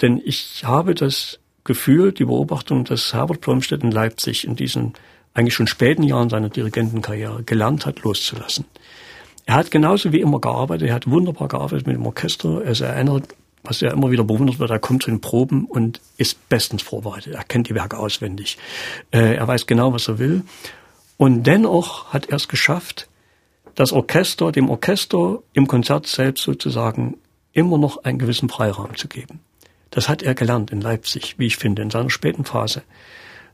[0.00, 4.94] Denn ich habe das Gefühl, die Beobachtung, dass Herbert Plumstedt in Leipzig in diesen
[5.34, 8.64] eigentlich schon späten Jahren seiner Dirigentenkarriere gelernt hat, loszulassen.
[9.46, 12.62] Er hat genauso wie immer gearbeitet, er hat wunderbar gearbeitet mit dem Orchester.
[12.64, 16.48] Er erinnert, was er immer wieder bewundert wird, er kommt zu den Proben und ist
[16.48, 17.34] bestens vorbereitet.
[17.34, 18.58] Er kennt die Werke auswendig.
[19.10, 20.42] Äh, er weiß genau, was er will.
[21.16, 23.08] Und dennoch hat er es geschafft,
[23.74, 27.16] das Orchester, dem Orchester im Konzert selbst sozusagen
[27.52, 29.40] immer noch einen gewissen Freiraum zu geben.
[29.90, 32.82] Das hat er gelernt in Leipzig, wie ich finde, in seiner späten Phase,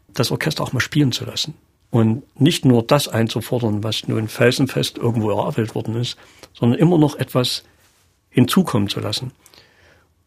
[0.09, 1.55] das Orchester auch mal spielen zu lassen.
[1.91, 6.17] Und nicht nur das einzufordern, was nun felsenfest irgendwo erarbeitet worden ist,
[6.53, 7.63] sondern immer noch etwas
[8.31, 9.31] hinzukommen zu lassen.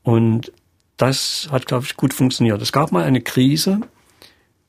[0.01, 0.53] Und
[0.95, 2.62] das hat, glaube ich, gut funktioniert.
[2.62, 3.82] Es gab mal eine Krise,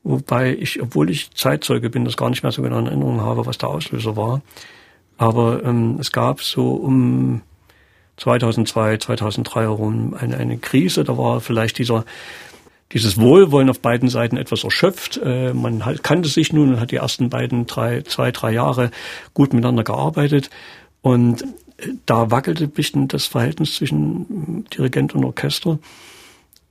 [0.02, 3.46] wobei ich, obwohl ich Zeitzeuge bin, das gar nicht mehr so genau in Erinnerung habe,
[3.46, 4.42] was der Auslöser war.
[5.16, 7.42] Aber ähm, es gab so um
[8.18, 11.04] 2002, 2003 herum eine, eine Krise.
[11.04, 12.04] Da war vielleicht dieser
[12.92, 15.20] dieses Wohlwollen auf beiden Seiten etwas erschöpft.
[15.22, 18.90] Äh, man halt kannte sich nun und hat die ersten beiden, drei, zwei, drei Jahre
[19.34, 20.50] gut miteinander gearbeitet.
[21.02, 25.78] Und äh, da wackelte ein bisschen das Verhältnis zwischen Dirigent und Orchester.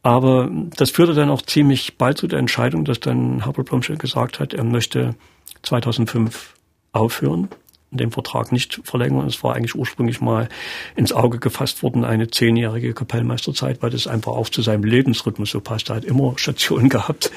[0.01, 4.39] Aber das führte dann auch ziemlich bald zu der Entscheidung, dass dann Herbert Blomstedt gesagt
[4.39, 5.15] hat, er möchte
[5.63, 6.55] 2005
[6.93, 7.49] aufhören
[7.91, 9.27] den Vertrag nicht verlängern.
[9.27, 10.49] Es war eigentlich ursprünglich mal
[10.95, 15.61] ins Auge gefasst worden, eine zehnjährige Kapellmeisterzeit, weil das einfach auch zu seinem Lebensrhythmus so
[15.61, 15.89] passt.
[15.89, 17.31] Er hat immer Stationen gehabt,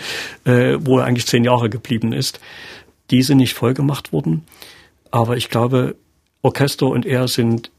[0.45, 2.41] äh, wo er eigentlich zehn Jahre geblieben ist.
[3.11, 4.45] Diese nicht voll gemacht wurden.
[5.11, 5.97] Aber ich glaube,
[6.43, 7.71] Orchester und er sind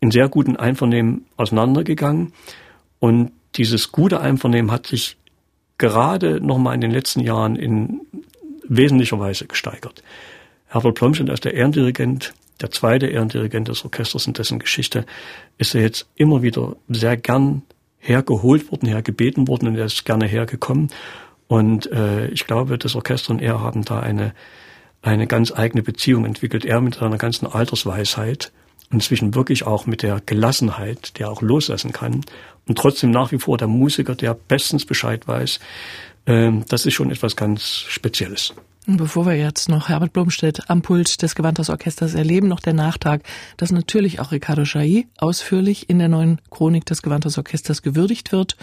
[0.00, 2.32] in sehr guten Einvernehmen auseinandergegangen.
[2.98, 5.16] Und dieses gute Einvernehmen hat sich
[5.78, 8.00] gerade nochmal in den letzten Jahren in
[8.68, 10.02] wesentlicher Weise gesteigert.
[10.68, 15.06] Herbert Plomschen als der Ehrendirigent, der zweite Ehrendirigent des Orchesters in dessen Geschichte,
[15.56, 17.62] ist er jetzt immer wieder sehr gern
[17.98, 20.90] hergeholt worden, hergebeten worden und er ist gerne hergekommen.
[21.46, 24.34] Und äh, ich glaube, das Orchester und er haben da eine,
[25.02, 26.64] eine ganz eigene Beziehung entwickelt.
[26.64, 28.52] Er mit seiner ganzen Altersweisheit
[28.90, 32.20] und inzwischen wirklich auch mit der Gelassenheit, der auch loslassen kann.
[32.66, 35.60] Und trotzdem nach wie vor der Musiker, der bestens Bescheid weiß.
[36.26, 38.54] Äh, das ist schon etwas ganz Spezielles.
[38.90, 43.20] Bevor wir jetzt noch Herbert Blomstedt am Pult des Gewandhausorchesters erleben, noch der Nachtrag,
[43.58, 48.56] dass natürlich auch Ricardo Chailly ausführlich in der neuen Chronik des Gewandhausorchesters gewürdigt wird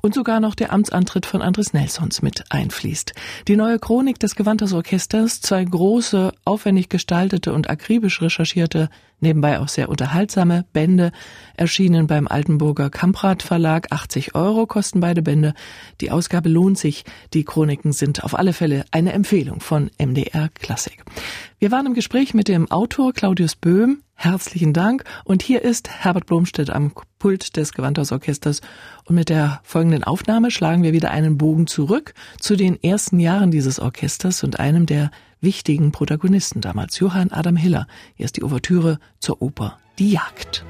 [0.00, 3.14] und sogar noch der Amtsantritt von Andres Nelsons mit einfließt.
[3.46, 8.90] Die neue Chronik des Gewandhausorchesters, zwei große, aufwendig gestaltete und akribisch recherchierte
[9.20, 11.12] nebenbei auch sehr unterhaltsame Bände,
[11.56, 13.88] erschienen beim Altenburger Kamprad Verlag.
[13.90, 15.54] 80 Euro kosten beide Bände.
[16.00, 17.04] Die Ausgabe lohnt sich.
[17.34, 21.04] Die Chroniken sind auf alle Fälle eine Empfehlung von MDR Klassik.
[21.58, 24.02] Wir waren im Gespräch mit dem Autor Claudius Böhm.
[24.14, 25.04] Herzlichen Dank.
[25.24, 28.60] Und hier ist Herbert Blomstedt am Pult des Gewandhausorchesters.
[29.04, 33.50] Und mit der folgenden Aufnahme schlagen wir wieder einen Bogen zurück zu den ersten Jahren
[33.50, 35.10] dieses Orchesters und einem der
[35.40, 37.86] wichtigen Protagonisten damals, Johann Adam Hiller.
[38.14, 40.64] Hier ist die Ouvertüre zur Oper Die Jagd.